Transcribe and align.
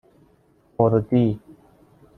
اُردی 0.79 1.25